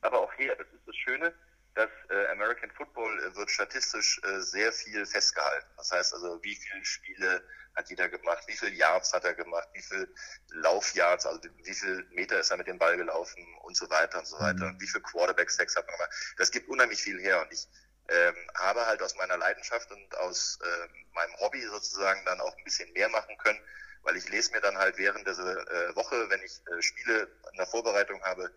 [0.04, 0.56] aber auch her.
[0.56, 1.34] Das ist das Schöne,
[1.76, 5.68] dass äh, American Football äh, wird statistisch äh, sehr viel festgehalten.
[5.78, 7.44] Das heißt also, wie viele Spiele
[7.76, 10.08] hat jeder gemacht, wie viele Yards hat er gemacht, wie viele
[10.50, 14.28] Laufyards, also wie viele Meter ist er mit dem Ball gelaufen und so weiter und
[14.28, 14.66] so weiter.
[14.66, 14.74] Mhm.
[14.74, 16.36] Und wie viele Quarterback-Stacks hat man gemacht.
[16.38, 17.42] Das gibt unheimlich viel her.
[17.42, 17.68] Und ich
[18.10, 22.64] ähm, habe halt aus meiner Leidenschaft und aus äh, meinem Hobby sozusagen dann auch ein
[22.64, 23.60] bisschen mehr machen können
[24.04, 27.58] weil ich lese mir dann halt während dieser äh, Woche, wenn ich äh, Spiele in
[27.58, 28.52] der Vorbereitung habe,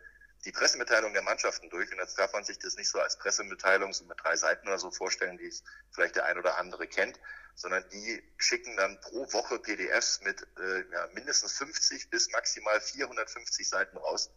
[0.44, 1.90] die Pressemitteilung der Mannschaften durch.
[1.90, 4.78] Und jetzt darf man sich das nicht so als Pressemitteilung so mit drei Seiten oder
[4.78, 7.18] so vorstellen, die es vielleicht der ein oder andere kennt,
[7.54, 13.68] sondern die schicken dann pro Woche PDFs mit äh, ja, mindestens 50 bis maximal 450
[13.68, 14.30] Seiten raus.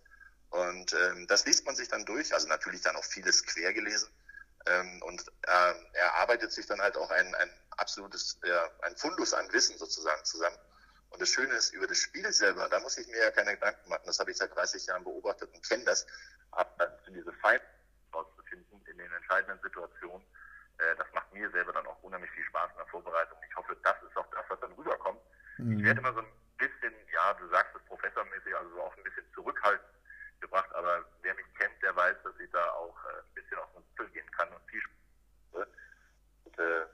[0.50, 4.10] Und ähm, das liest man sich dann durch, also natürlich dann auch vieles quer gelesen.
[4.66, 9.34] Ähm, und äh, er arbeitet sich dann halt auch ein, ein absolutes, ja, ein Fundus
[9.34, 10.58] an Wissen sozusagen zusammen.
[11.10, 13.90] Und das Schöne ist, über das Spiel selber, da muss ich mir ja keine Gedanken
[13.90, 14.04] machen.
[14.06, 16.06] Das habe ich seit 30 Jahren beobachtet und kenne das.
[16.52, 17.62] Aber diese Feind
[18.14, 20.26] rauszufinden in den entscheidenden Situationen,
[20.78, 23.38] äh, das macht mir selber dann auch unheimlich viel Spaß in der Vorbereitung.
[23.48, 25.20] Ich hoffe, das ist auch das, was dann rüberkommt.
[25.58, 25.80] Mhm.
[25.80, 29.04] Ich werde immer so ein bisschen, ja, du sagst es professormäßig, also so auch ein
[29.04, 29.90] bisschen zurückhaltend
[30.40, 33.72] gebracht, aber wer mich kennt, der weiß, dass ich da auch äh, ein bisschen auf
[33.74, 35.68] den Zügel gehen kann und viel Spaß
[36.46, 36.86] und, äh,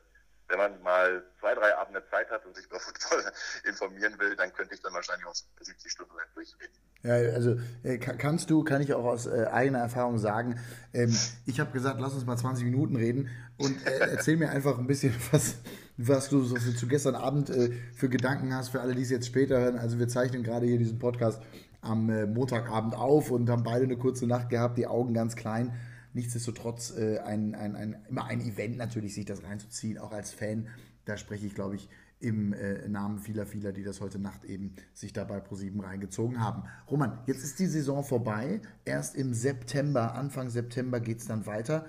[0.47, 3.23] wenn man mal zwei, drei Abende Zeit hat und sich über Football
[3.67, 6.75] informieren will, dann könnte ich dann wahrscheinlich auch 70 Stunden lang durchreden.
[7.03, 10.59] Ja, also äh, kannst du, kann ich auch aus äh, eigener Erfahrung sagen,
[10.93, 14.79] ähm, ich habe gesagt, lass uns mal 20 Minuten reden und äh, erzähl mir einfach
[14.79, 15.57] ein bisschen, was,
[15.97, 19.27] was du so zu gestern Abend äh, für Gedanken hast, für alle, die es jetzt
[19.27, 19.77] später hören.
[19.77, 21.41] Also wir zeichnen gerade hier diesen Podcast
[21.81, 25.73] am äh, Montagabend auf und haben beide eine kurze Nacht gehabt, die Augen ganz klein
[26.15, 30.67] nichtsdestotrotz äh, ein, ein, ein, immer ein Event natürlich, sich das reinzuziehen, auch als Fan.
[31.03, 34.73] Da spreche ich, glaube ich, im äh, Namen vieler, vieler, die das heute Nacht eben
[34.93, 36.63] sich dabei pro sieben reingezogen haben.
[36.89, 38.61] Roman, jetzt ist die Saison vorbei.
[38.85, 41.85] Erst im September, Anfang September geht es dann weiter.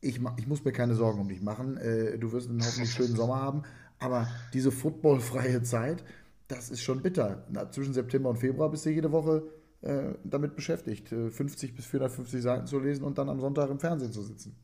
[0.00, 1.76] Ich, ich, muss mir keine Sorgen um dich machen.
[1.76, 3.62] Äh, du wirst einen hoffentlich schönen Sommer haben.
[4.00, 6.04] Aber diese footballfreie Zeit,
[6.48, 7.46] das ist schon bitter.
[7.48, 9.44] Na, zwischen September und Februar bist du jede Woche
[9.82, 13.80] äh, damit beschäftigt, 50 äh, bis 450 Seiten zu lesen und dann am Sonntag im
[13.80, 14.56] Fernsehen zu sitzen.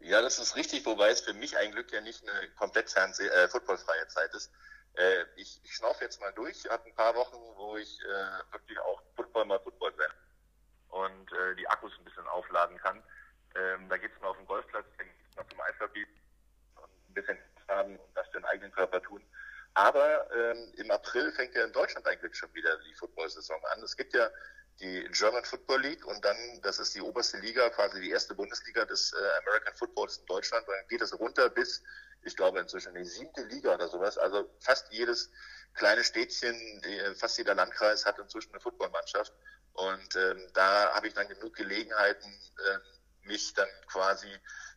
[0.00, 3.28] Ja, das ist richtig, wobei es für mich ein Glück ja nicht eine komplett Fernseh
[3.28, 4.50] äh, footballfreie Zeit ist.
[4.94, 6.68] Äh, ich ich schnaufe jetzt mal durch.
[6.68, 10.14] Habe ein paar Wochen, wo ich äh, wirklich auch Football mal Football werde
[10.88, 13.02] und äh, die Akkus ein bisschen aufladen kann.
[13.54, 16.06] Ähm, da geht es mal auf den Golfplatz, dann es mal zum Eishockey
[16.76, 19.22] und ein bisschen haben und das den eigenen Körper tun.
[19.74, 23.82] Aber ähm, im April fängt ja in Deutschland eigentlich schon wieder die Football-Saison an.
[23.82, 24.30] Es gibt ja
[24.80, 28.84] die German Football League und dann, das ist die oberste Liga, quasi die erste Bundesliga
[28.84, 30.66] des äh, American Footballs in Deutschland.
[30.66, 31.82] Und dann geht es runter bis,
[32.22, 34.18] ich glaube, inzwischen die siebte Liga oder sowas.
[34.18, 35.30] Also fast jedes
[35.74, 36.54] kleine Städtchen,
[36.84, 39.32] die, fast jeder Landkreis hat inzwischen eine Footballmannschaft.
[39.74, 42.78] Und ähm, da habe ich dann genug Gelegenheiten, äh,
[43.24, 44.28] mich dann quasi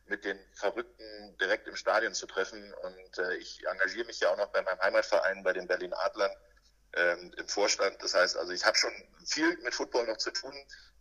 [0.06, 2.72] mit den Verrückten direkt im Stadion zu treffen.
[2.74, 6.30] Und äh, ich engagiere mich ja auch noch bei meinem Heimatverein, bei den Berlin Adlern
[6.94, 8.02] ähm, im Vorstand.
[8.02, 8.92] Das heißt, also ich habe schon
[9.24, 10.54] viel mit Football noch zu tun,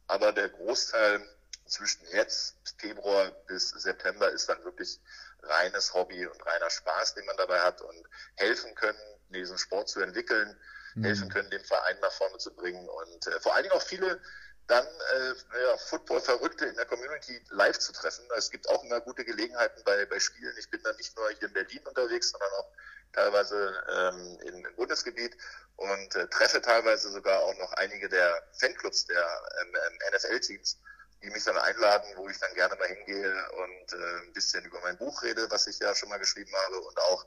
[0.07, 1.21] aber der Großteil
[1.67, 4.99] zwischen jetzt, Februar bis September, ist dann wirklich
[5.41, 8.03] reines Hobby und reiner Spaß, den man dabei hat und
[8.35, 10.59] helfen können, diesen Sport zu entwickeln,
[10.95, 11.03] mhm.
[11.03, 14.21] helfen können, den Verein nach vorne zu bringen und äh, vor allen Dingen auch viele
[14.67, 18.25] dann äh, ja, Football-Verrückte in der Community live zu treffen.
[18.35, 20.55] Es gibt auch immer gute Gelegenheiten bei, bei Spielen.
[20.57, 22.71] Ich bin dann nicht nur hier in Berlin unterwegs, sondern auch
[23.13, 25.37] teilweise ähm, im, Bundesgebiet
[25.77, 29.23] und äh, treffe teilweise sogar auch noch einige der Fanclubs der
[29.61, 30.79] ähm, ähm NFL-Teams,
[31.23, 34.79] die mich dann einladen, wo ich dann gerne mal hingehe und äh, ein bisschen über
[34.81, 37.25] mein Buch rede, was ich ja schon mal geschrieben habe und auch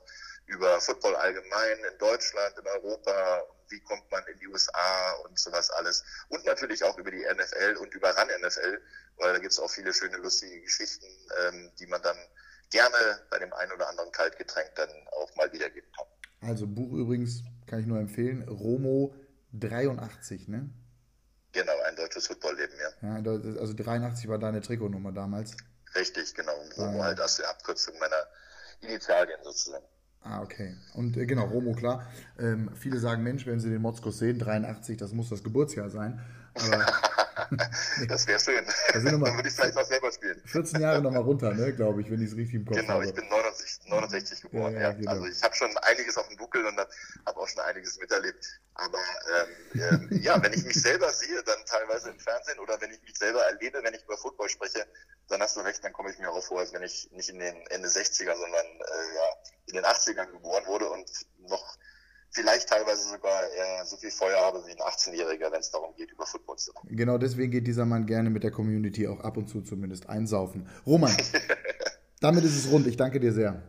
[0.49, 5.69] über Football allgemein in Deutschland, in Europa, wie kommt man in die USA und sowas
[5.69, 6.03] alles.
[6.29, 8.81] Und natürlich auch über die NFL und über RAN NFL,
[9.17, 11.05] weil da gibt es auch viele schöne, lustige Geschichten,
[11.41, 12.17] ähm, die man dann
[12.71, 16.07] gerne bei dem einen oder anderen Kaltgetränk dann auch mal wiedergeben kann.
[16.49, 19.15] Also Buch übrigens kann ich nur empfehlen, Romo
[19.53, 20.69] 83, ne?
[21.51, 23.19] Genau, ein deutsches Footballleben, ja.
[23.21, 23.59] ja.
[23.59, 25.57] Also 83 war deine Trikotnummer damals.
[25.95, 26.55] Richtig, genau.
[26.77, 28.27] Romo ah, halt aus der Abkürzung meiner
[28.81, 29.85] Initialien sozusagen.
[30.23, 30.75] Ah, okay.
[30.93, 32.05] Und äh, genau, Romo, klar.
[32.39, 36.19] Ähm, viele sagen, Mensch, wenn sie den Motzkos sehen, 83, das muss das Geburtsjahr sein.
[36.55, 36.85] Aber
[38.07, 38.63] das wäre schön.
[38.93, 40.41] Da Dann würde ich vielleicht mal selber spielen.
[40.45, 43.05] 14 Jahre nochmal runter, ne, glaube ich, wenn ich es richtig im Kopf genau, habe.
[43.05, 44.73] Genau, ich bin 69, 69 geboren.
[44.73, 45.11] Ja, ja, genau.
[45.11, 48.45] Also ich habe schon einiges auf dem Buckel und habe auch schon einiges miterlebt.
[48.75, 48.99] Aber
[49.75, 53.01] ähm, äh, ja, wenn ich mich selber sehe, dann teilweise im Fernsehen oder wenn ich
[53.01, 54.85] mich selber erlebe, wenn ich über Football spreche,
[55.27, 57.39] dann hast du recht, dann komme ich mir auch vor, als wenn ich nicht in
[57.39, 59.27] den Ende 60er, sondern äh, ja,
[59.67, 61.09] in den 80ern geboren wurde und
[61.47, 61.77] noch
[62.31, 66.11] vielleicht teilweise sogar eher so viel Feuer habe wie ein 18-Jähriger, wenn es darum geht,
[66.11, 66.95] über Football zu reden.
[66.95, 70.69] Genau deswegen geht dieser Mann gerne mit der Community auch ab und zu zumindest einsaufen.
[70.85, 71.15] Roman,
[72.19, 72.87] damit ist es rund.
[72.87, 73.63] Ich danke dir sehr.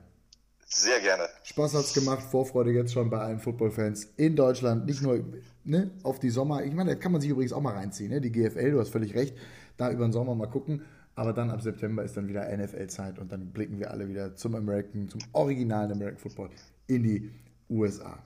[0.72, 1.28] Sehr gerne.
[1.42, 4.86] Spaß hat es gemacht, Vorfreude jetzt schon bei allen Football-Fans in Deutschland.
[4.86, 5.24] Nicht nur
[5.64, 6.64] ne, auf die Sommer.
[6.64, 8.10] Ich meine, da kann man sich übrigens auch mal reinziehen.
[8.10, 8.20] Ne?
[8.20, 9.36] Die GFL, du hast völlig recht.
[9.76, 10.86] Da über den Sommer mal gucken.
[11.16, 14.54] Aber dann ab September ist dann wieder NFL-Zeit und dann blicken wir alle wieder zum
[14.54, 16.50] American, zum originalen American Football
[16.86, 17.30] in die
[17.68, 18.18] USA.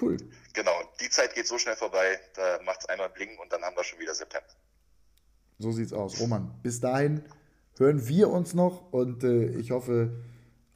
[0.00, 0.16] Cool.
[0.54, 3.76] Genau, die Zeit geht so schnell vorbei, da macht es einmal blinken und dann haben
[3.76, 4.46] wir schon wieder September.
[5.58, 6.20] So sieht's aus.
[6.20, 7.22] Roman, bis dahin
[7.76, 10.22] hören wir uns noch und äh, ich hoffe,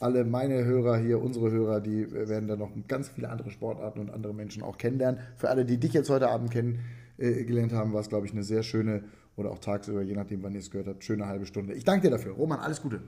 [0.05, 4.11] alle meine Hörer hier, unsere Hörer, die werden dann noch ganz viele andere Sportarten und
[4.11, 5.21] andere Menschen auch kennenlernen.
[5.37, 8.43] Für alle, die dich jetzt heute Abend kennengelernt äh, haben, war es, glaube ich, eine
[8.43, 9.05] sehr schöne
[9.37, 11.73] oder auch tagsüber, je nachdem, wann ihr es gehört habt, schöne halbe Stunde.
[11.73, 12.35] Ich danke dir dafür.
[12.35, 13.01] Roman, alles Gute.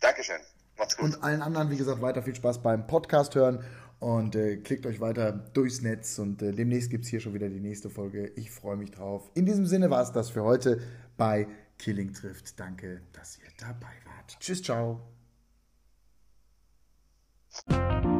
[0.00, 0.40] Dankeschön.
[0.78, 1.04] Macht's gut.
[1.04, 3.60] Und allen anderen, wie gesagt, weiter viel Spaß beim Podcast hören
[4.00, 7.48] und äh, klickt euch weiter durchs Netz und äh, demnächst gibt es hier schon wieder
[7.48, 8.32] die nächste Folge.
[8.36, 9.30] Ich freue mich drauf.
[9.34, 10.80] In diesem Sinne war es das für heute
[11.18, 11.46] bei
[11.78, 12.58] Killing trifft.
[12.58, 14.38] Danke, dass ihr dabei wart.
[14.40, 15.17] Tschüss, ciao.
[17.66, 18.17] you